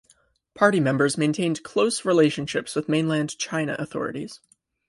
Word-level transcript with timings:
Party 0.55 0.79
members 0.79 1.15
maintained 1.15 1.61
close 1.61 2.03
relationships 2.05 2.75
with 2.75 2.89
Mainland 2.89 3.37
China 3.37 3.75
authorities. 3.77 4.39